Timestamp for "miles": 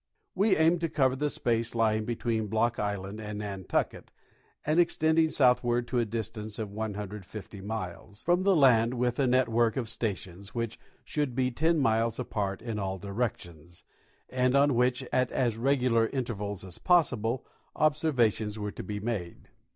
7.61-8.23, 11.77-12.17